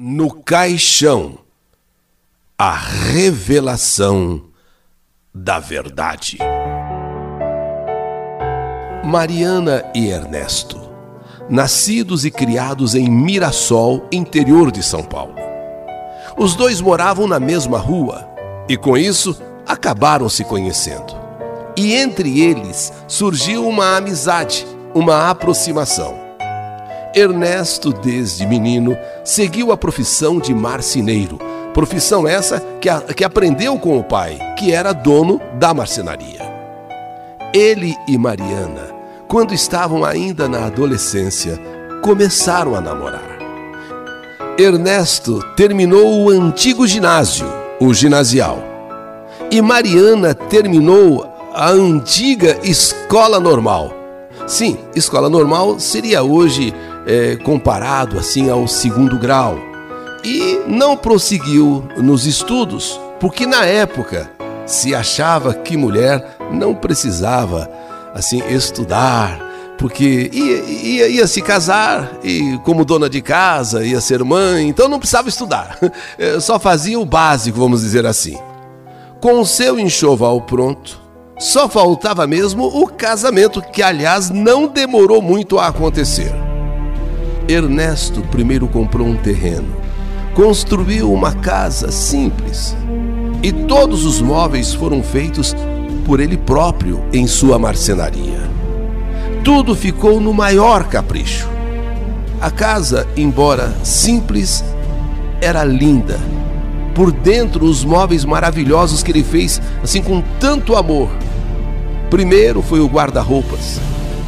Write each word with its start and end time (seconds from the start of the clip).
No 0.00 0.30
caixão, 0.30 1.40
a 2.56 2.72
revelação 2.72 4.44
da 5.34 5.58
verdade. 5.58 6.38
Mariana 9.04 9.82
e 9.92 10.06
Ernesto, 10.06 10.78
nascidos 11.50 12.24
e 12.24 12.30
criados 12.30 12.94
em 12.94 13.10
Mirassol, 13.10 14.06
interior 14.12 14.70
de 14.70 14.84
São 14.84 15.02
Paulo. 15.02 15.34
Os 16.36 16.54
dois 16.54 16.80
moravam 16.80 17.26
na 17.26 17.40
mesma 17.40 17.78
rua 17.78 18.24
e, 18.68 18.76
com 18.76 18.96
isso, 18.96 19.36
acabaram 19.66 20.28
se 20.28 20.44
conhecendo. 20.44 21.12
E 21.76 21.92
entre 21.94 22.40
eles 22.40 22.92
surgiu 23.08 23.66
uma 23.66 23.96
amizade, 23.96 24.64
uma 24.94 25.28
aproximação. 25.28 26.27
Ernesto, 27.14 27.92
desde 27.92 28.46
menino, 28.46 28.96
seguiu 29.24 29.72
a 29.72 29.76
profissão 29.76 30.38
de 30.38 30.54
marceneiro, 30.54 31.38
profissão 31.72 32.26
essa 32.26 32.60
que, 32.80 32.88
a, 32.88 33.00
que 33.00 33.24
aprendeu 33.24 33.78
com 33.78 33.98
o 33.98 34.04
pai, 34.04 34.38
que 34.58 34.72
era 34.72 34.92
dono 34.92 35.40
da 35.54 35.72
marcenaria. 35.72 36.40
Ele 37.52 37.96
e 38.06 38.18
Mariana, 38.18 38.94
quando 39.26 39.54
estavam 39.54 40.04
ainda 40.04 40.48
na 40.48 40.66
adolescência, 40.66 41.58
começaram 42.02 42.74
a 42.74 42.80
namorar. 42.80 43.38
Ernesto 44.58 45.40
terminou 45.56 46.24
o 46.24 46.30
antigo 46.30 46.86
ginásio, 46.86 47.46
o 47.80 47.94
ginasial, 47.94 48.58
e 49.50 49.62
Mariana 49.62 50.34
terminou 50.34 51.26
a 51.54 51.70
antiga 51.70 52.58
escola 52.62 53.40
normal. 53.40 53.92
Sim, 54.46 54.78
escola 54.94 55.28
normal 55.28 55.78
seria 55.78 56.22
hoje 56.22 56.74
é, 57.08 57.36
comparado 57.36 58.18
assim 58.18 58.50
ao 58.50 58.68
segundo 58.68 59.18
grau. 59.18 59.58
E 60.22 60.60
não 60.66 60.94
prosseguiu 60.94 61.82
nos 61.96 62.26
estudos, 62.26 63.00
porque 63.18 63.46
na 63.46 63.64
época 63.64 64.30
se 64.66 64.94
achava 64.94 65.54
que 65.54 65.76
mulher 65.76 66.36
não 66.52 66.74
precisava 66.74 67.70
assim 68.14 68.42
estudar, 68.48 69.40
porque 69.78 70.28
ia, 70.32 70.56
ia, 70.64 71.08
ia, 71.08 71.26
se 71.26 71.40
casar 71.40 72.18
e 72.22 72.58
como 72.64 72.84
dona 72.84 73.08
de 73.08 73.22
casa 73.22 73.86
ia 73.86 74.00
ser 74.00 74.22
mãe, 74.24 74.68
então 74.68 74.88
não 74.88 74.98
precisava 74.98 75.28
estudar, 75.28 75.78
é, 76.18 76.38
só 76.40 76.58
fazia 76.58 76.98
o 76.98 77.06
básico, 77.06 77.58
vamos 77.58 77.80
dizer 77.80 78.04
assim. 78.04 78.36
Com 79.20 79.40
o 79.40 79.46
seu 79.46 79.78
enxoval 79.78 80.42
pronto, 80.42 81.00
só 81.38 81.68
faltava 81.68 82.26
mesmo 82.26 82.66
o 82.66 82.86
casamento, 82.88 83.62
que 83.62 83.82
aliás 83.82 84.30
não 84.30 84.66
demorou 84.66 85.22
muito 85.22 85.58
a 85.58 85.68
acontecer. 85.68 86.47
Ernesto 87.48 88.20
primeiro 88.30 88.68
comprou 88.68 89.06
um 89.06 89.16
terreno, 89.16 89.74
construiu 90.34 91.10
uma 91.10 91.32
casa 91.32 91.90
simples 91.90 92.76
e 93.42 93.50
todos 93.50 94.04
os 94.04 94.20
móveis 94.20 94.74
foram 94.74 95.02
feitos 95.02 95.56
por 96.04 96.20
ele 96.20 96.36
próprio 96.36 97.02
em 97.10 97.26
sua 97.26 97.58
marcenaria. 97.58 98.50
Tudo 99.42 99.74
ficou 99.74 100.20
no 100.20 100.34
maior 100.34 100.84
capricho. 100.84 101.48
A 102.38 102.50
casa, 102.50 103.08
embora 103.16 103.74
simples, 103.82 104.62
era 105.40 105.64
linda. 105.64 106.20
Por 106.94 107.10
dentro, 107.10 107.64
os 107.64 107.82
móveis 107.82 108.26
maravilhosos 108.26 109.02
que 109.02 109.10
ele 109.10 109.24
fez, 109.24 109.58
assim 109.82 110.02
com 110.02 110.22
tanto 110.38 110.76
amor. 110.76 111.08
Primeiro 112.10 112.60
foi 112.60 112.80
o 112.80 112.86
guarda-roupas, 112.88 113.80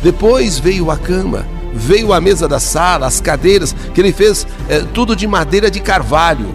depois 0.03 0.59
veio 0.59 0.91
a 0.91 0.97
cama 0.97 1.45
veio 1.73 2.13
a 2.13 2.21
mesa 2.21 2.49
da 2.49 2.61
sala, 2.61 3.07
as 3.07 3.21
cadeiras, 3.21 3.75
que 3.95 4.01
ele 4.01 4.13
fez 4.13 4.47
é, 4.69 4.81
tudo 4.81 5.15
de 5.15 5.27
madeira 5.27 5.71
de 5.71 5.81
carvalho. 5.81 6.55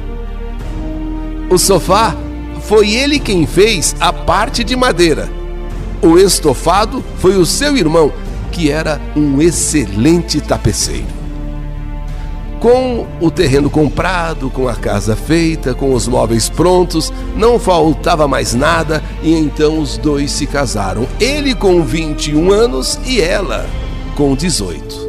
O 1.49 1.57
sofá 1.57 2.15
foi 2.61 2.91
ele 2.91 3.19
quem 3.19 3.45
fez 3.45 3.95
a 3.99 4.11
parte 4.11 4.63
de 4.63 4.75
madeira. 4.75 5.29
O 6.01 6.17
estofado 6.17 7.03
foi 7.17 7.37
o 7.37 7.45
seu 7.45 7.77
irmão, 7.77 8.11
que 8.51 8.71
era 8.71 8.99
um 9.15 9.41
excelente 9.41 10.41
tapeceiro. 10.41 11.05
Com 12.59 13.05
o 13.21 13.29
terreno 13.29 13.69
comprado, 13.69 14.49
com 14.49 14.67
a 14.67 14.73
casa 14.73 15.15
feita, 15.15 15.75
com 15.75 15.93
os 15.93 16.07
móveis 16.07 16.49
prontos, 16.49 17.13
não 17.35 17.59
faltava 17.59 18.27
mais 18.27 18.55
nada 18.55 19.03
e 19.21 19.33
então 19.33 19.79
os 19.79 19.97
dois 19.97 20.31
se 20.31 20.47
casaram. 20.47 21.07
Ele 21.19 21.53
com 21.53 21.83
21 21.83 22.51
anos 22.51 22.99
e 23.05 23.21
ela 23.21 23.67
com 24.15 24.33
18 24.33 25.04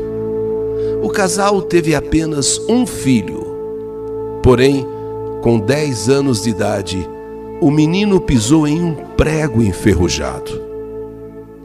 o 1.07 1.09
casal 1.09 1.63
teve 1.63 1.95
apenas 1.95 2.61
um 2.69 2.85
filho. 2.85 3.47
Porém, 4.43 4.85
com 5.41 5.61
10 5.61 6.09
anos 6.09 6.43
de 6.43 6.51
idade, 6.51 7.09
o 7.61 7.71
menino 7.71 8.21
pisou 8.21 8.67
em 8.67 8.83
um 8.83 8.95
prego 9.17 9.63
enferrujado, 9.63 10.61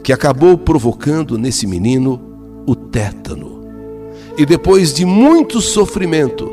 que 0.00 0.12
acabou 0.12 0.56
provocando 0.56 1.36
nesse 1.36 1.66
menino 1.66 2.22
o 2.64 2.76
tétano. 2.76 3.62
E 4.38 4.46
depois 4.46 4.94
de 4.94 5.04
muito 5.04 5.60
sofrimento, 5.60 6.48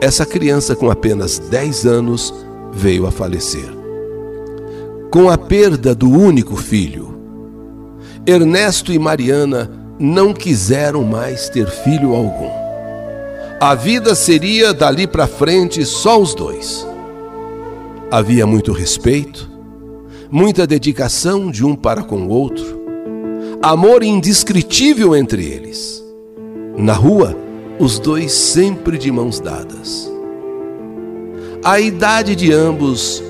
essa 0.00 0.26
criança 0.26 0.74
com 0.74 0.90
apenas 0.90 1.38
10 1.38 1.86
anos 1.86 2.34
veio 2.72 3.06
a 3.06 3.12
falecer. 3.12 3.72
Com 5.08 5.30
a 5.30 5.38
perda 5.38 5.94
do 5.94 6.10
único 6.10 6.56
filho, 6.56 7.16
Ernesto 8.26 8.92
e 8.92 8.98
Mariana 8.98 9.83
não 10.04 10.34
quiseram 10.34 11.02
mais 11.02 11.48
ter 11.48 11.66
filho 11.66 12.14
algum. 12.14 12.50
A 13.58 13.74
vida 13.74 14.14
seria 14.14 14.74
dali 14.74 15.06
para 15.06 15.26
frente 15.26 15.82
só 15.86 16.20
os 16.20 16.34
dois. 16.34 16.86
Havia 18.10 18.46
muito 18.46 18.70
respeito, 18.70 19.50
muita 20.30 20.66
dedicação 20.66 21.50
de 21.50 21.64
um 21.64 21.74
para 21.74 22.02
com 22.02 22.16
o 22.16 22.28
outro, 22.28 22.84
amor 23.62 24.02
indescritível 24.02 25.16
entre 25.16 25.42
eles. 25.42 26.04
Na 26.76 26.92
rua, 26.92 27.34
os 27.78 27.98
dois 27.98 28.30
sempre 28.30 28.98
de 28.98 29.10
mãos 29.10 29.40
dadas. 29.40 30.12
A 31.64 31.80
idade 31.80 32.36
de 32.36 32.52
ambos 32.52 33.22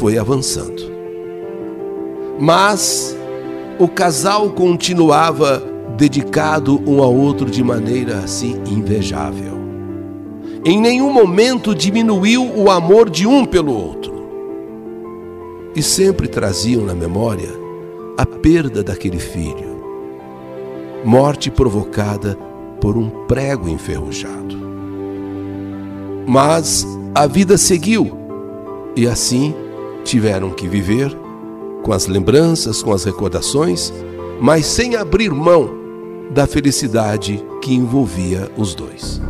foi 0.00 0.18
avançando. 0.18 0.90
Mas 2.36 3.16
o 3.78 3.86
casal 3.86 4.50
continuava 4.50 5.75
dedicado 5.96 6.80
um 6.86 7.02
ao 7.02 7.14
outro 7.14 7.50
de 7.50 7.64
maneira 7.64 8.18
assim 8.18 8.60
invejável. 8.68 9.56
Em 10.64 10.78
nenhum 10.78 11.10
momento 11.10 11.74
diminuiu 11.74 12.44
o 12.44 12.70
amor 12.70 13.08
de 13.08 13.26
um 13.26 13.44
pelo 13.44 13.72
outro. 13.72 14.14
E 15.74 15.82
sempre 15.82 16.28
traziam 16.28 16.84
na 16.84 16.94
memória 16.94 17.48
a 18.18 18.26
perda 18.26 18.82
daquele 18.82 19.18
filho, 19.18 19.82
morte 21.04 21.50
provocada 21.50 22.36
por 22.80 22.96
um 22.96 23.08
prego 23.26 23.68
enferrujado. 23.68 24.56
Mas 26.26 26.86
a 27.14 27.26
vida 27.26 27.56
seguiu 27.56 28.10
e 28.94 29.06
assim 29.06 29.54
tiveram 30.02 30.50
que 30.50 30.66
viver 30.66 31.16
com 31.82 31.92
as 31.92 32.06
lembranças, 32.06 32.82
com 32.82 32.92
as 32.92 33.04
recordações, 33.04 33.92
mas 34.40 34.66
sem 34.66 34.96
abrir 34.96 35.30
mão 35.30 35.85
da 36.34 36.46
felicidade 36.46 37.42
que 37.62 37.74
envolvia 37.74 38.50
os 38.56 38.74
dois. 38.74 39.20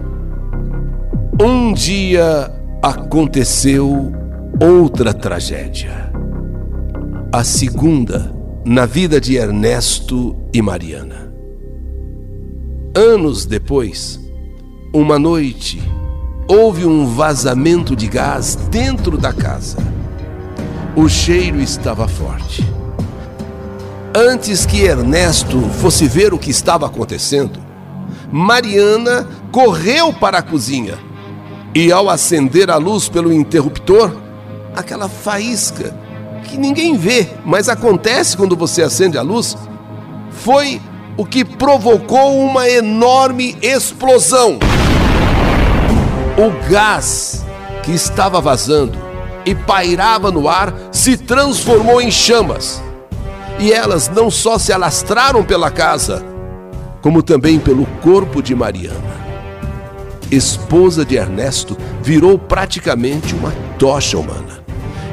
Um 1.41 1.73
dia 1.73 2.51
aconteceu 2.83 4.13
outra 4.61 5.13
tragédia. 5.13 6.11
A 7.33 7.45
segunda 7.45 8.35
na 8.65 8.87
vida 8.87 9.21
de 9.21 9.37
Ernesto 9.37 10.35
e 10.53 10.61
Mariana. 10.61 11.33
Anos 12.97 13.45
depois, 13.45 14.19
uma 14.93 15.19
noite, 15.19 15.81
houve 16.49 16.87
um 16.87 17.07
vazamento 17.07 17.95
de 17.95 18.09
gás 18.09 18.57
dentro 18.71 19.19
da 19.19 19.33
casa. 19.33 19.77
O 20.97 21.09
cheiro 21.09 21.61
estava 21.61 22.09
forte. 22.09 22.65
Antes 24.19 24.65
que 24.65 24.83
Ernesto 24.83 25.61
fosse 25.79 26.09
ver 26.09 26.33
o 26.33 26.39
que 26.39 26.49
estava 26.49 26.87
acontecendo, 26.87 27.61
Mariana 28.33 29.29
correu 29.53 30.11
para 30.11 30.39
a 30.39 30.43
cozinha 30.43 30.99
e, 31.75 31.93
ao 31.93 32.09
acender 32.09 32.71
a 32.71 32.79
luz 32.79 33.11
pelo 33.11 33.31
interruptor, 33.31 34.17
aquela 34.75 35.07
faísca 35.07 35.95
que 36.45 36.57
ninguém 36.57 36.97
vê, 36.97 37.29
mas 37.45 37.69
acontece 37.69 38.39
quando 38.39 38.57
você 38.57 38.83
acende 38.83 39.19
a 39.19 39.23
luz, 39.23 39.55
foi 40.31 40.81
o 41.15 41.27
que 41.27 41.45
provocou 41.45 42.43
uma 42.43 42.67
enorme 42.71 43.55
explosão. 43.61 44.59
O 46.39 46.71
gás 46.71 47.45
que 47.83 47.93
estava 47.93 48.41
vazando 48.41 48.99
e 49.45 49.55
pairava 49.55 50.31
no 50.31 50.49
ar 50.49 50.73
se 50.91 51.19
transformou 51.19 52.01
em 52.01 52.11
chamas 52.11 52.81
e 53.59 53.73
elas 53.73 54.09
não 54.09 54.31
só 54.31 54.59
se 54.59 54.73
alastraram 54.73 55.43
pela 55.43 55.71
casa, 55.71 56.25
como 57.01 57.23
também 57.23 57.59
pelo 57.59 57.87
corpo 58.03 58.43
de 58.43 58.55
Mariana. 58.55 59.17
esposa 60.31 61.05
de 61.05 61.15
Ernesto, 61.15 61.77
virou 62.03 62.37
praticamente 62.37 63.33
uma 63.33 63.53
tocha 63.79 64.19
humana. 64.19 64.61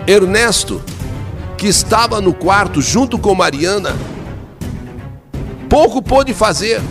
Ernesto, 0.08 0.82
que 1.56 1.68
estava 1.68 2.20
no 2.20 2.34
quarto 2.34 2.82
junto 2.82 3.20
com 3.20 3.36
Mariana, 3.36 3.96
pouco 5.70 6.02
pôde 6.02 6.34
fazer. 6.34 6.82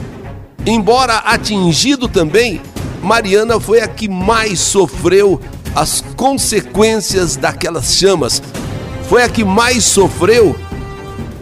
Embora 0.64 1.16
atingido 1.16 2.06
também, 2.06 2.62
Mariana 3.02 3.58
foi 3.58 3.80
a 3.80 3.88
que 3.88 4.08
mais 4.08 4.60
sofreu 4.60 5.40
as 5.74 6.00
consequências 6.16 7.34
daquelas 7.34 7.96
chamas. 7.96 8.40
Foi 9.08 9.24
a 9.24 9.28
que 9.28 9.44
mais 9.44 9.84
sofreu 9.84 10.56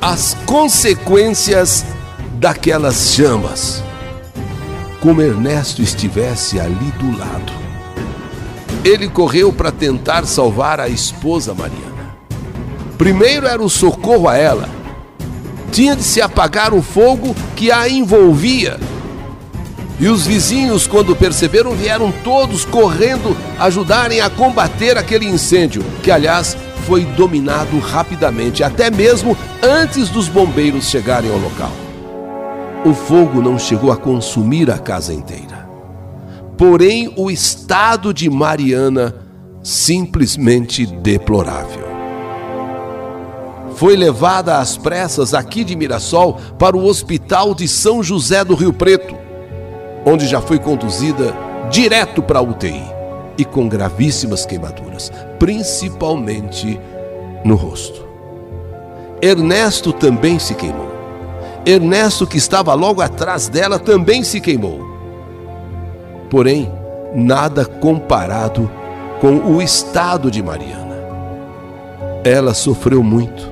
as 0.00 0.35
consequências 0.47 1.85
daquelas 2.35 3.12
chamas. 3.12 3.82
Como 5.00 5.20
Ernesto 5.20 5.82
estivesse 5.82 6.58
ali 6.58 6.93
do 6.99 7.19
lado. 7.19 7.52
Ele 8.85 9.08
correu 9.08 9.52
para 9.52 9.70
tentar 9.70 10.26
salvar 10.26 10.81
a 10.81 10.88
esposa 10.88 11.55
Mariana. 11.55 12.17
Primeiro 12.97 13.47
era 13.47 13.62
o 13.62 13.69
socorro 13.69 14.29
a 14.29 14.37
ela. 14.37 14.69
Tinha 15.70 15.94
de 15.94 16.03
se 16.03 16.20
apagar 16.20 16.73
o 16.73 16.82
fogo 16.82 17.35
que 17.55 17.70
a 17.70 17.88
envolvia 17.88 18.79
e 20.00 20.08
os 20.08 20.26
vizinhos, 20.26 20.87
quando 20.87 21.14
perceberam, 21.14 21.73
vieram 21.73 22.11
todos 22.25 22.64
correndo 22.64 23.37
ajudarem 23.58 24.23
a 24.23 24.31
combater 24.31 24.96
aquele 24.96 25.26
incêndio, 25.26 25.85
que 26.03 26.11
aliás 26.11 26.56
foi 26.90 27.04
dominado 27.04 27.78
rapidamente, 27.78 28.64
até 28.64 28.90
mesmo 28.90 29.37
antes 29.62 30.08
dos 30.08 30.26
bombeiros 30.26 30.90
chegarem 30.90 31.31
ao 31.31 31.38
local. 31.38 31.70
O 32.84 32.92
fogo 32.92 33.40
não 33.40 33.56
chegou 33.56 33.92
a 33.92 33.96
consumir 33.96 34.69
a 34.72 34.76
casa 34.76 35.14
inteira. 35.14 35.70
Porém, 36.58 37.14
o 37.16 37.31
estado 37.31 38.12
de 38.12 38.28
Mariana 38.28 39.14
simplesmente 39.62 40.84
deplorável. 40.84 41.87
Foi 43.76 43.94
levada 43.94 44.58
às 44.58 44.76
pressas 44.76 45.32
aqui 45.32 45.62
de 45.62 45.76
Mirassol 45.76 46.40
para 46.58 46.76
o 46.76 46.84
Hospital 46.84 47.54
de 47.54 47.69
São 47.69 48.02
José 48.02 48.43
do 48.44 48.56
Rio 48.56 48.72
Preto 48.72 49.14
onde 50.04 50.26
já 50.26 50.40
foi 50.40 50.58
conduzida 50.58 51.32
direto 51.70 52.20
para 52.20 52.40
a 52.40 52.43
UTI 52.43 53.00
e 53.40 53.44
com 53.44 53.66
gravíssimas 53.66 54.44
queimaduras, 54.44 55.10
principalmente 55.38 56.78
no 57.42 57.54
rosto. 57.54 58.06
Ernesto 59.22 59.94
também 59.94 60.38
se 60.38 60.54
queimou. 60.54 60.90
Ernesto, 61.64 62.26
que 62.26 62.37
estava 62.37 62.75
logo 62.75 63.00
atrás 63.00 63.48
dela, 63.48 63.78
também 63.78 64.22
se 64.22 64.40
queimou. 64.40 64.81
Porém, 66.28 66.70
nada 67.14 67.64
comparado 67.64 68.70
com 69.20 69.37
o 69.37 69.62
estado 69.62 70.31
de 70.31 70.43
Mariana. 70.43 70.98
Ela 72.22 72.52
sofreu 72.52 73.02
muito, 73.02 73.50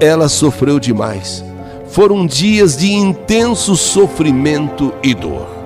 ela 0.00 0.28
sofreu 0.28 0.80
demais. 0.80 1.44
Foram 1.86 2.26
dias 2.26 2.76
de 2.76 2.92
intenso 2.92 3.76
sofrimento 3.76 4.92
e 5.02 5.14
dor 5.14 5.58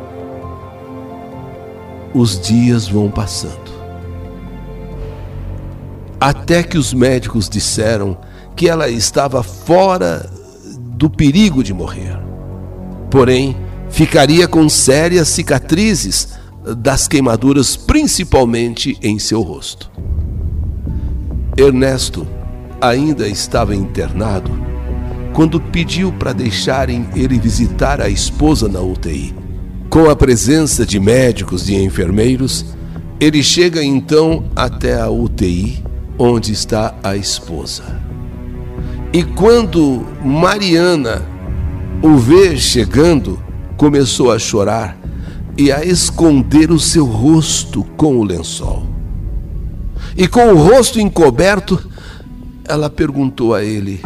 os 2.14 2.38
dias 2.38 2.86
vão 2.88 3.10
passando. 3.10 3.61
Até 6.22 6.62
que 6.62 6.78
os 6.78 6.94
médicos 6.94 7.48
disseram 7.48 8.16
que 8.54 8.68
ela 8.68 8.88
estava 8.88 9.42
fora 9.42 10.30
do 10.78 11.10
perigo 11.10 11.64
de 11.64 11.74
morrer. 11.74 12.16
Porém, 13.10 13.56
ficaria 13.90 14.46
com 14.46 14.68
sérias 14.68 15.26
cicatrizes 15.26 16.28
das 16.76 17.08
queimaduras, 17.08 17.76
principalmente 17.76 18.96
em 19.02 19.18
seu 19.18 19.42
rosto. 19.42 19.90
Ernesto 21.56 22.24
ainda 22.80 23.26
estava 23.26 23.74
internado 23.74 24.52
quando 25.32 25.60
pediu 25.60 26.12
para 26.12 26.32
deixarem 26.32 27.04
ele 27.16 27.36
visitar 27.36 28.00
a 28.00 28.08
esposa 28.08 28.68
na 28.68 28.80
UTI. 28.80 29.34
Com 29.90 30.08
a 30.08 30.14
presença 30.14 30.86
de 30.86 31.00
médicos 31.00 31.68
e 31.68 31.74
enfermeiros, 31.74 32.64
ele 33.18 33.42
chega 33.42 33.82
então 33.82 34.44
até 34.54 35.00
a 35.00 35.10
UTI, 35.10 35.82
onde 36.22 36.52
está 36.52 36.94
a 37.02 37.16
esposa. 37.16 38.00
E 39.12 39.24
quando 39.24 40.06
Mariana 40.24 41.20
o 42.00 42.16
vê 42.16 42.56
chegando, 42.56 43.42
começou 43.76 44.30
a 44.30 44.38
chorar 44.38 44.96
e 45.58 45.72
a 45.72 45.84
esconder 45.84 46.70
o 46.70 46.78
seu 46.78 47.04
rosto 47.04 47.82
com 47.96 48.18
o 48.18 48.24
lençol. 48.24 48.84
E 50.16 50.28
com 50.28 50.52
o 50.52 50.56
rosto 50.56 51.00
encoberto, 51.00 51.90
ela 52.68 52.88
perguntou 52.88 53.52
a 53.52 53.64
ele: 53.64 54.00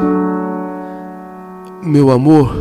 Meu 1.83 2.11
amor, 2.11 2.57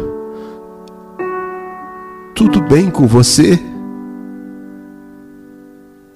tudo 2.36 2.62
bem 2.62 2.90
com 2.90 3.08
você? 3.08 3.58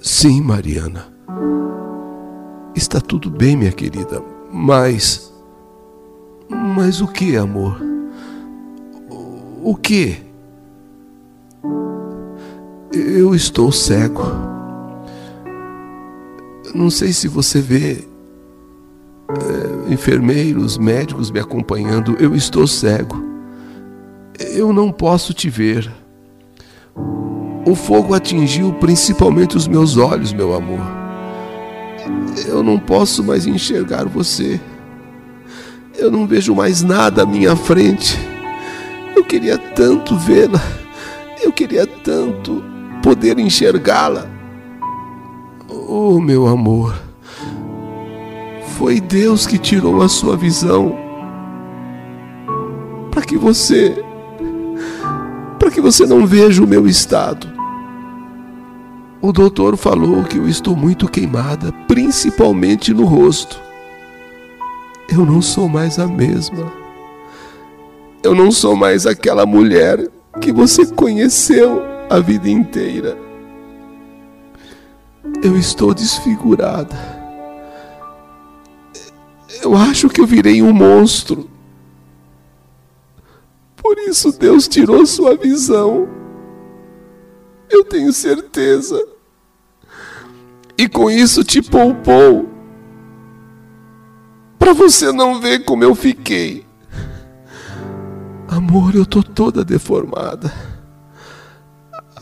Sim, 0.02 0.42
Mariana. 0.42 1.20
Está 2.80 3.02
tudo 3.02 3.30
bem, 3.30 3.58
minha 3.58 3.74
querida. 3.74 4.24
Mas. 4.50 5.34
Mas 6.48 7.02
o 7.02 7.08
que, 7.10 7.36
amor? 7.36 7.78
O 9.62 9.76
que? 9.76 10.18
Eu 12.94 13.36
estou 13.36 13.70
cego. 13.70 14.24
Não 16.74 16.90
sei 16.90 17.12
se 17.12 17.28
você 17.28 17.60
vê 17.60 18.08
é, 19.28 19.94
enfermeiros, 19.94 20.78
médicos 20.78 21.30
me 21.30 21.40
acompanhando. 21.42 22.16
Eu 22.18 22.34
estou 22.34 22.66
cego. 22.66 23.22
Eu 24.40 24.72
não 24.72 24.90
posso 24.90 25.34
te 25.34 25.50
ver. 25.50 25.92
O 27.68 27.76
fogo 27.76 28.14
atingiu 28.14 28.72
principalmente 28.76 29.58
os 29.58 29.68
meus 29.68 29.98
olhos, 29.98 30.32
meu 30.32 30.54
amor. 30.54 30.99
Eu 32.48 32.64
não 32.64 32.80
posso 32.80 33.24
mais 33.24 33.46
enxergar 33.46 34.06
você. 34.06 34.60
Eu 35.98 36.10
não 36.10 36.26
vejo 36.26 36.56
mais 36.56 36.82
nada 36.82 37.24
à 37.24 37.26
minha 37.26 37.56
frente. 37.56 38.18
Eu 39.16 39.24
queria 39.24 39.58
tanto 39.58 40.16
vê-la. 40.16 40.62
Eu 41.42 41.52
queria 41.52 41.86
tanto 41.86 42.64
poder 43.04 43.38
enxergá-la. 43.40 44.28
Oh, 45.68 46.20
meu 46.20 46.48
amor. 46.48 46.96
Foi 48.78 49.00
Deus 49.02 49.46
que 49.46 49.58
tirou 49.58 50.02
a 50.02 50.08
sua 50.08 50.38
visão 50.38 50.96
para 53.12 53.24
que 53.24 53.38
você 53.38 54.02
para 55.60 55.70
que 55.70 55.82
você 55.82 56.06
não 56.06 56.26
veja 56.26 56.64
o 56.64 56.68
meu 56.68 56.88
estado. 56.88 57.59
O 59.22 59.34
doutor 59.34 59.76
falou 59.76 60.24
que 60.24 60.38
eu 60.38 60.48
estou 60.48 60.78
muito 60.78 61.10
queimada, 61.10 61.74
principalmente 61.88 62.94
no 62.94 63.04
rosto. 63.04 63.60
Eu 65.10 65.26
não 65.26 65.42
sou 65.42 65.68
mais 65.68 66.00
a 66.00 66.08
mesma. 66.08 66.72
Eu 68.24 68.34
não 68.34 68.50
sou 68.50 68.78
mais 68.78 69.06
aquela 69.06 69.46
mulher 69.46 70.08
que 70.40 70.54
você 70.54 70.86
conheceu 70.86 71.82
a 72.10 72.20
vida 72.20 72.50
inteira. 72.50 73.18
Eu 75.44 75.58
estou 75.58 75.94
desfigurada. 75.94 76.96
Eu 79.62 79.76
acho 79.76 80.08
que 80.08 80.22
eu 80.22 80.26
virei 80.26 80.62
um 80.62 80.72
monstro. 80.72 81.50
Por 83.76 83.98
isso 83.98 84.32
Deus 84.32 84.66
tirou 84.66 85.06
sua 85.06 85.36
visão. 85.36 86.19
Eu 87.70 87.84
tenho 87.84 88.12
certeza. 88.12 89.02
E 90.78 90.88
com 90.88 91.10
isso 91.10 91.44
te 91.44 91.62
poupou. 91.62 92.50
Para 94.58 94.74
você 94.74 95.12
não 95.12 95.40
ver 95.40 95.64
como 95.66 95.84
eu 95.84 95.94
fiquei. 95.94 96.66
Amor, 98.48 98.96
eu 98.96 99.06
tô 99.06 99.22
toda 99.22 99.64
deformada. 99.64 100.52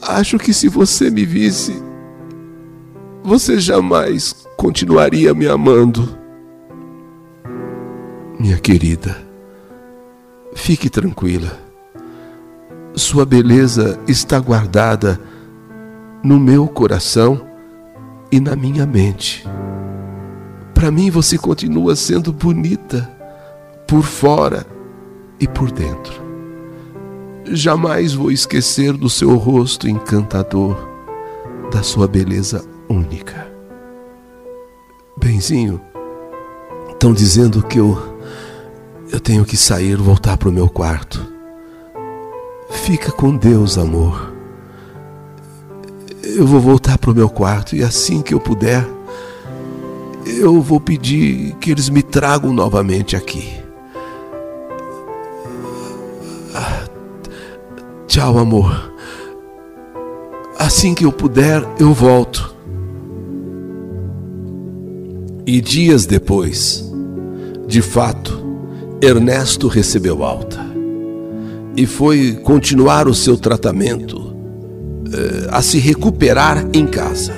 Acho 0.02 0.38
que 0.38 0.54
se 0.54 0.68
você 0.68 1.10
me 1.10 1.26
visse, 1.26 1.82
você 3.24 3.60
jamais 3.60 4.46
continuaria 4.56 5.34
me 5.34 5.48
amando. 5.48 6.18
Minha 8.40 8.58
querida, 8.60 9.28
Fique 10.58 10.90
tranquila. 10.90 11.58
Sua 12.96 13.26
beleza 13.26 13.98
está 14.08 14.40
guardada 14.40 15.20
no 16.24 16.40
meu 16.40 16.68
coração 16.68 17.42
e 18.32 18.40
na 18.40 18.56
minha 18.56 18.86
mente. 18.86 19.46
Para 20.74 20.92
mim 20.92 21.10
você 21.10 21.38
continua 21.38 21.96
sendo 21.96 22.32
bonita 22.32 23.10
por 23.88 24.04
fora 24.04 24.66
e 25.40 25.48
por 25.48 25.72
dentro. 25.72 26.28
Jamais 27.46 28.14
vou 28.14 28.32
esquecer 28.32 28.94
do 28.94 29.10
seu 29.10 29.36
rosto 29.38 29.88
encantador, 29.88 30.76
da 31.72 31.82
sua 31.82 32.08
beleza 32.08 32.64
única. 32.90 33.48
Benzinho, 35.18 35.82
estão 36.90 37.14
dizendo 37.14 37.64
que 37.64 37.80
eu 37.80 38.18
eu 39.12 39.22
tenho 39.22 39.46
que 39.46 39.56
sair, 39.56 39.96
voltar 39.96 40.38
para 40.38 40.50
o 40.50 40.52
meu 40.52 40.70
quarto. 40.70 41.26
Fica 42.70 43.12
com 43.12 43.36
Deus, 43.36 43.78
amor. 43.78 44.37
Eu 46.38 46.46
vou 46.46 46.60
voltar 46.60 47.00
para 47.00 47.10
o 47.10 47.16
meu 47.16 47.28
quarto 47.28 47.76
e 47.76 47.82
assim 47.82 48.22
que 48.22 48.32
eu 48.32 48.40
puder, 48.40 48.88
eu 50.24 50.62
vou 50.62 50.80
pedir 50.80 51.56
que 51.56 51.72
eles 51.72 51.90
me 51.90 52.04
tragam 52.04 52.54
novamente 52.54 53.16
aqui. 53.16 53.56
Tchau, 58.06 58.38
amor. 58.38 58.94
Assim 60.60 60.94
que 60.94 61.06
eu 61.06 61.12
puder, 61.12 61.68
eu 61.80 61.92
volto. 61.92 62.56
E 65.44 65.60
dias 65.60 66.06
depois, 66.06 66.86
de 67.66 67.82
fato, 67.82 68.46
Ernesto 69.02 69.68
recebeu 69.68 70.24
alta 70.24 70.64
e 71.76 71.88
foi 71.88 72.34
continuar 72.44 73.08
o 73.08 73.16
seu 73.16 73.40
tratamento, 73.40 74.37
a 75.52 75.62
se 75.62 75.80
recuperar 75.80 76.68
em 76.74 76.86
casa. 76.86 77.34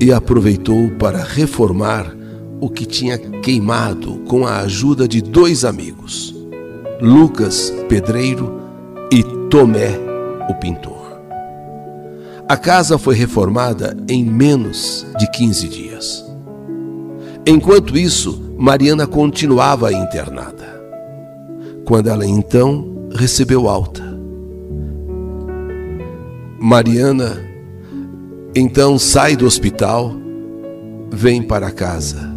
E 0.00 0.12
aproveitou 0.12 0.90
para 0.98 1.22
reformar 1.22 2.14
o 2.60 2.68
que 2.68 2.86
tinha 2.86 3.18
queimado 3.18 4.18
com 4.28 4.46
a 4.46 4.58
ajuda 4.58 5.06
de 5.06 5.20
dois 5.20 5.64
amigos, 5.64 6.34
Lucas, 7.00 7.72
pedreiro, 7.88 8.60
e 9.12 9.22
Tomé, 9.48 9.90
o 10.48 10.54
pintor. 10.54 11.20
A 12.48 12.56
casa 12.56 12.96
foi 12.96 13.14
reformada 13.14 13.96
em 14.08 14.24
menos 14.24 15.06
de 15.18 15.30
15 15.30 15.68
dias. 15.68 16.24
Enquanto 17.46 17.96
isso, 17.96 18.54
Mariana 18.56 19.06
continuava 19.06 19.92
internada. 19.92 20.80
Quando 21.84 22.08
ela 22.08 22.26
então 22.26 23.08
recebeu 23.12 23.68
alta. 23.68 24.05
Mariana 26.58 27.46
então 28.58 28.98
sai 28.98 29.36
do 29.36 29.44
hospital, 29.44 30.14
vem 31.10 31.42
para 31.42 31.70
casa. 31.70 32.34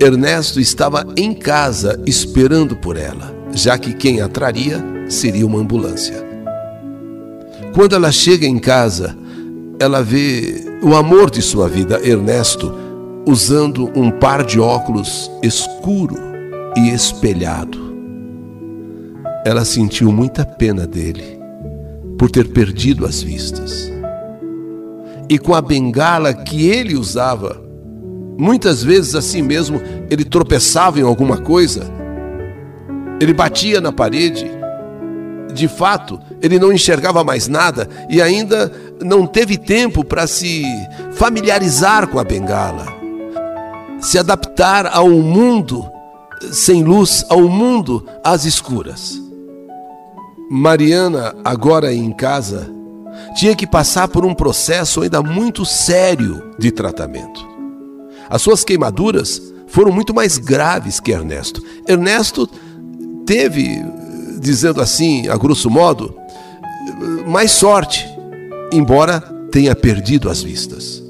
Ernesto 0.00 0.60
estava 0.60 1.04
em 1.16 1.34
casa 1.34 2.00
esperando 2.06 2.76
por 2.76 2.96
ela, 2.96 3.34
já 3.52 3.76
que 3.76 3.92
quem 3.92 4.20
a 4.20 4.28
traria 4.28 4.80
seria 5.08 5.44
uma 5.44 5.58
ambulância. 5.58 6.24
Quando 7.74 7.96
ela 7.96 8.12
chega 8.12 8.46
em 8.46 8.60
casa, 8.60 9.16
ela 9.80 10.04
vê 10.04 10.78
o 10.80 10.94
amor 10.94 11.30
de 11.30 11.42
sua 11.42 11.68
vida, 11.68 12.00
Ernesto, 12.06 12.72
usando 13.26 13.90
um 13.96 14.08
par 14.08 14.44
de 14.44 14.60
óculos 14.60 15.28
escuro 15.42 16.16
e 16.76 16.90
espelhado. 16.90 17.90
Ela 19.44 19.64
sentiu 19.64 20.12
muita 20.12 20.44
pena 20.46 20.86
dele 20.86 21.39
por 22.20 22.30
ter 22.30 22.48
perdido 22.48 23.06
as 23.06 23.22
vistas. 23.22 23.90
E 25.26 25.38
com 25.38 25.54
a 25.54 25.62
bengala 25.62 26.34
que 26.34 26.68
ele 26.68 26.94
usava, 26.94 27.58
muitas 28.36 28.84
vezes 28.84 29.14
assim 29.14 29.40
mesmo, 29.40 29.80
ele 30.10 30.22
tropeçava 30.22 31.00
em 31.00 31.02
alguma 31.02 31.38
coisa, 31.38 31.90
ele 33.18 33.32
batia 33.32 33.80
na 33.80 33.90
parede 33.90 34.44
de 35.54 35.66
fato, 35.66 36.20
ele 36.42 36.58
não 36.58 36.70
enxergava 36.70 37.24
mais 37.24 37.48
nada 37.48 37.88
e 38.10 38.20
ainda 38.20 38.70
não 39.02 39.26
teve 39.26 39.56
tempo 39.56 40.04
para 40.04 40.26
se 40.26 40.62
familiarizar 41.12 42.06
com 42.06 42.18
a 42.18 42.24
bengala, 42.24 42.84
se 43.98 44.18
adaptar 44.18 44.86
ao 44.86 45.08
mundo 45.08 45.90
sem 46.52 46.84
luz, 46.84 47.24
ao 47.30 47.48
mundo 47.48 48.06
às 48.22 48.44
escuras. 48.44 49.29
Mariana, 50.52 51.32
agora 51.44 51.94
em 51.94 52.10
casa, 52.10 52.68
tinha 53.36 53.54
que 53.54 53.68
passar 53.68 54.08
por 54.08 54.26
um 54.26 54.34
processo 54.34 55.02
ainda 55.02 55.22
muito 55.22 55.64
sério 55.64 56.42
de 56.58 56.72
tratamento. 56.72 57.48
As 58.28 58.42
suas 58.42 58.64
queimaduras 58.64 59.40
foram 59.68 59.92
muito 59.92 60.12
mais 60.12 60.38
graves 60.38 60.98
que 60.98 61.12
Ernesto. 61.12 61.62
Ernesto 61.86 62.48
teve 63.24 63.80
dizendo 64.40 64.80
assim, 64.80 65.28
a 65.28 65.36
grosso 65.36 65.70
modo, 65.70 66.16
mais 67.28 67.52
sorte, 67.52 68.04
embora 68.72 69.20
tenha 69.52 69.76
perdido 69.76 70.28
as 70.28 70.42
vistas. 70.42 71.00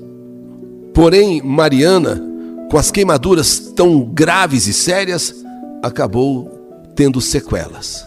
Porém, 0.93 1.41
Mariana, 1.41 2.23
com 2.71 2.77
as 2.77 2.91
queimaduras 2.91 3.59
tão 3.75 4.03
graves 4.03 4.67
e 4.67 4.75
sérias, 4.75 5.35
acabou 5.83 6.93
tendo 6.95 7.23
sequelas. 7.23 8.05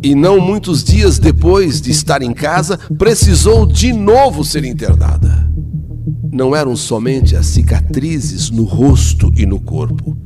E 0.00 0.14
não 0.14 0.40
muitos 0.40 0.84
dias 0.84 1.18
depois 1.18 1.80
de 1.80 1.90
estar 1.90 2.22
em 2.22 2.32
casa, 2.32 2.78
precisou 2.96 3.66
de 3.66 3.92
novo 3.92 4.44
ser 4.44 4.64
internada. 4.64 5.50
Não 6.32 6.54
eram 6.54 6.76
somente 6.76 7.34
as 7.36 7.46
cicatrizes 7.46 8.50
no 8.50 8.64
rosto 8.64 9.32
e 9.36 9.44
no 9.44 9.60
corpo, 9.60 10.16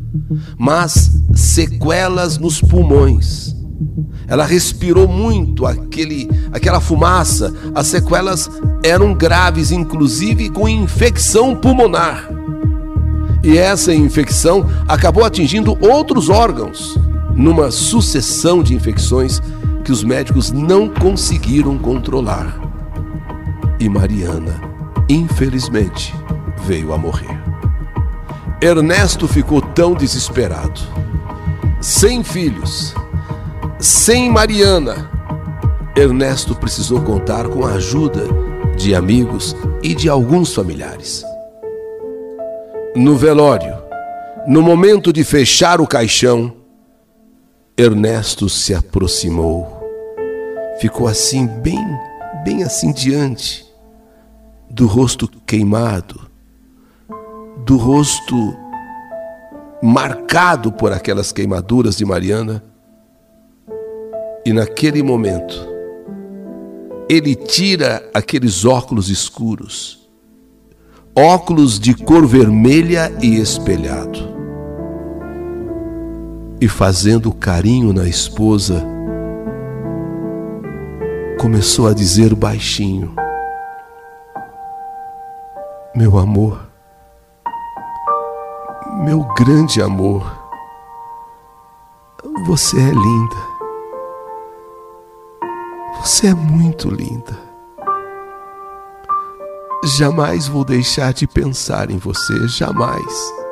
mas 0.59 1.23
sequelas 1.35 2.39
nos 2.39 2.61
pulmões 2.61 3.57
ela 4.29 4.45
respirou 4.45 5.07
muito 5.07 5.67
aquele, 5.67 6.29
aquela 6.53 6.81
fumaça. 6.81 7.53
As 7.75 7.87
sequelas 7.87 8.51
eram 8.83 9.15
graves, 9.15 9.71
inclusive 9.71 10.51
com 10.51 10.69
infecção 10.69 11.55
pulmonar. 11.55 12.29
E 13.45 13.57
essa 13.57 13.95
infecção 13.95 14.67
acabou 14.89 15.25
atingindo 15.25 15.77
outros 15.81 16.29
órgãos, 16.29 16.99
numa 17.37 17.71
sucessão 17.71 18.63
de 18.63 18.75
infecções 18.75 19.41
que 19.85 19.93
os 19.93 20.03
médicos 20.03 20.51
não 20.51 20.89
conseguiram 20.89 21.79
controlar. 21.79 22.59
E 23.79 23.89
Mariana, 23.89 24.61
infelizmente, 25.09 26.15
veio 26.65 26.93
a 26.93 26.99
morrer. 26.99 27.39
Ernesto 28.61 29.29
ficou 29.29 29.61
tão 29.61 29.95
desesperado. 29.95 30.81
Sem 31.81 32.25
filhos, 32.25 32.95
sem 33.79 34.31
Mariana, 34.31 35.11
Ernesto 35.95 36.55
precisou 36.55 37.03
contar 37.03 37.49
com 37.49 37.65
a 37.65 37.75
ajuda 37.75 38.27
de 38.77 38.95
amigos 38.95 39.55
e 39.83 39.95
de 39.95 40.09
alguns 40.09 40.55
familiares. 40.55 41.23
No 42.95 43.15
velório, 43.15 43.75
no 44.47 44.63
momento 44.63 45.13
de 45.13 45.23
fechar 45.23 45.81
o 45.81 45.87
caixão, 45.87 46.53
Ernesto 47.79 48.49
se 48.49 48.75
aproximou. 48.75 49.85
Ficou 50.81 51.07
assim, 51.07 51.47
bem, 51.47 51.85
bem 52.43 52.63
assim 52.63 52.91
diante 52.91 53.67
do 54.71 54.87
rosto 54.87 55.29
queimado, 55.47 56.31
do 57.65 57.77
rosto 57.77 58.35
marcado 59.83 60.73
por 60.73 60.93
aquelas 60.93 61.33
queimaduras 61.33 61.97
de 61.97 62.05
Mariana 62.05 62.65
e 64.45 64.53
naquele 64.53 65.03
momento, 65.03 65.69
ele 67.09 67.35
tira 67.35 68.09
aqueles 68.15 68.65
óculos 68.65 69.11
escuros, 69.11 70.09
óculos 71.15 71.79
de 71.79 71.95
cor 71.95 72.27
vermelha 72.27 73.13
e 73.23 73.37
espelhado, 73.37 74.36
e 76.61 76.69
fazendo 76.69 77.33
carinho 77.33 77.93
na 77.93 78.09
esposa, 78.09 78.83
começou 81.39 81.89
a 81.89 81.95
dizer 81.95 82.35
baixinho: 82.35 83.15
Meu 85.95 86.19
amor, 86.19 86.67
meu 89.05 89.23
grande 89.35 89.83
amor, 89.83 90.25
você 92.47 92.77
é 92.79 92.91
linda. 92.91 93.57
Você 96.01 96.29
é 96.29 96.35
muito 96.35 96.89
linda. 96.89 97.37
Jamais 99.99 100.47
vou 100.47 100.65
deixar 100.65 101.13
de 101.13 101.27
pensar 101.27 101.91
em 101.91 101.99
você, 101.99 102.47
jamais. 102.49 103.46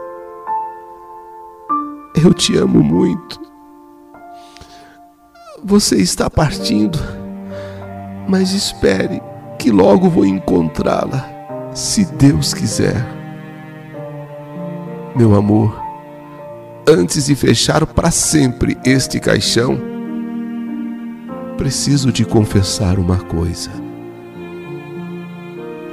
Eu 2.25 2.33
te 2.33 2.57
amo 2.57 2.83
muito. 2.83 3.39
Você 5.63 5.97
está 5.97 6.31
partindo, 6.31 6.99
mas 8.27 8.53
espere 8.53 9.21
que 9.59 9.71
logo 9.71 10.09
vou 10.09 10.25
encontrá-la, 10.25 11.29
se 11.75 12.07
Deus 12.07 12.55
quiser. 12.55 12.97
Meu 15.15 15.35
amor, 15.35 15.79
antes 16.89 17.27
de 17.27 17.35
fechar 17.35 17.87
para 17.87 18.11
sempre 18.11 18.79
este 18.87 19.21
caixão, 19.21 19.79
preciso 21.59 22.11
te 22.11 22.25
confessar 22.25 22.99
uma 22.99 23.19
coisa. 23.19 23.71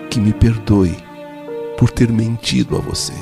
que 0.10 0.20
me 0.20 0.34
perdoe 0.34 0.98
por 1.78 1.90
ter 1.90 2.12
mentido 2.12 2.76
a 2.76 2.80
você. 2.80 3.14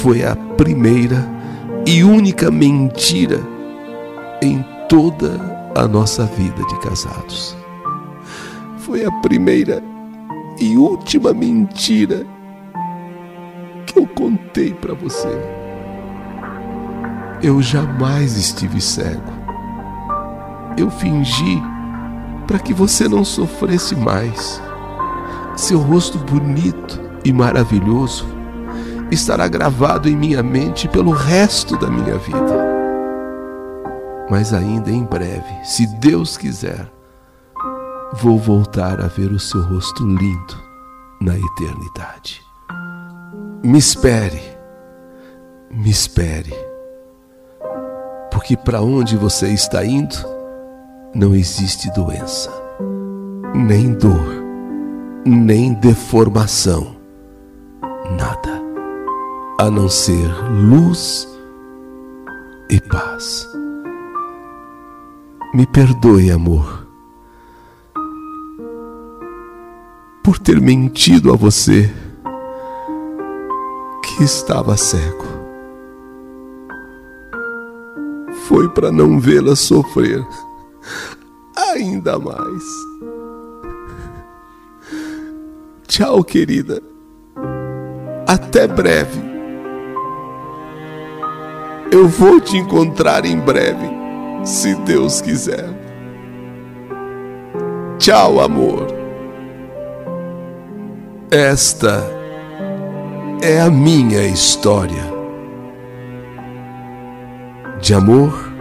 Foi 0.00 0.24
a 0.24 0.34
primeira 0.34 1.36
e 1.86 2.02
única 2.02 2.50
mentira 2.50 3.40
em 4.42 4.64
toda 4.88 5.70
a 5.72 5.86
nossa 5.86 6.24
vida 6.24 6.60
de 6.64 6.80
casados. 6.80 7.56
Foi 8.78 9.04
a 9.04 9.10
primeira 9.20 9.80
e 10.58 10.76
última 10.76 11.32
mentira 11.32 12.26
que 13.86 13.96
eu 14.00 14.06
contei 14.08 14.74
para 14.74 14.94
você. 14.94 15.28
Eu 17.40 17.62
jamais 17.62 18.36
estive 18.36 18.80
cego. 18.80 19.32
Eu 20.76 20.90
fingi 20.90 21.62
para 22.48 22.58
que 22.58 22.74
você 22.74 23.08
não 23.08 23.24
sofresse 23.24 23.94
mais. 23.94 24.60
Seu 25.56 25.78
rosto 25.78 26.18
bonito 26.18 27.00
e 27.24 27.32
maravilhoso 27.32 28.35
estará 29.10 29.46
gravado 29.48 30.08
em 30.08 30.16
minha 30.16 30.42
mente 30.42 30.88
pelo 30.88 31.10
resto 31.12 31.76
da 31.76 31.88
minha 31.88 32.18
vida. 32.18 32.76
Mas 34.28 34.52
ainda 34.52 34.90
em 34.90 35.04
breve, 35.04 35.64
se 35.64 35.86
Deus 35.98 36.36
quiser, 36.36 36.90
vou 38.14 38.38
voltar 38.38 39.00
a 39.00 39.06
ver 39.06 39.30
o 39.30 39.38
seu 39.38 39.62
rosto 39.62 40.04
lindo 40.04 40.66
na 41.20 41.36
eternidade. 41.36 42.42
Me 43.62 43.78
espere, 43.78 44.42
me 45.70 45.90
espere, 45.90 46.54
porque 48.30 48.56
para 48.56 48.80
onde 48.80 49.16
você 49.16 49.48
está 49.48 49.84
indo 49.84 50.16
não 51.14 51.34
existe 51.34 51.90
doença, 51.92 52.50
nem 53.54 53.94
dor, 53.94 54.44
nem 55.24 55.72
deformação, 55.74 56.96
nada, 58.16 58.65
a 59.58 59.70
não 59.70 59.88
ser 59.88 60.28
luz 60.50 61.26
e 62.68 62.80
paz. 62.80 63.48
Me 65.54 65.66
perdoe, 65.66 66.30
amor, 66.30 66.86
por 70.22 70.38
ter 70.38 70.60
mentido 70.60 71.32
a 71.32 71.36
você 71.36 71.90
que 74.02 74.24
estava 74.24 74.76
cego. 74.76 75.24
Foi 78.46 78.68
para 78.68 78.92
não 78.92 79.18
vê-la 79.18 79.56
sofrer 79.56 80.24
ainda 81.56 82.18
mais. 82.18 82.64
Tchau, 85.88 86.22
querida. 86.22 86.82
Até 88.26 88.66
breve. 88.66 89.35
Eu 91.96 92.08
vou 92.08 92.38
te 92.38 92.58
encontrar 92.58 93.24
em 93.24 93.38
breve, 93.38 93.88
se 94.44 94.74
Deus 94.74 95.22
quiser. 95.22 95.66
Tchau, 97.96 98.38
amor. 98.38 98.86
Esta 101.30 102.04
é 103.40 103.62
a 103.62 103.70
minha 103.70 104.26
história 104.26 105.10
de 107.80 107.94
amor, 107.94 108.52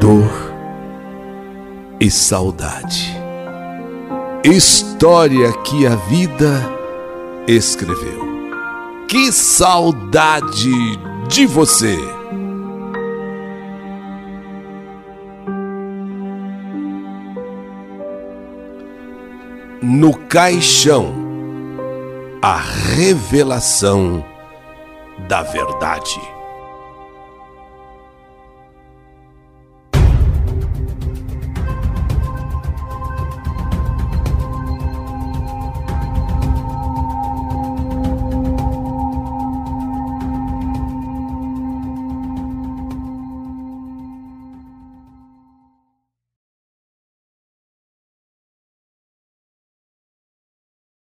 dor 0.00 0.52
e 2.00 2.10
saudade. 2.10 3.16
História 4.42 5.52
que 5.62 5.86
a 5.86 5.94
vida 5.94 6.60
escreveu. 7.46 8.28
Que 9.06 9.30
saudade 9.30 11.08
de 11.30 11.46
você! 11.46 11.96
No 19.80 20.18
caixão, 20.26 21.14
a 22.42 22.56
revelação 22.56 24.24
da 25.28 25.42
verdade. 25.42 26.20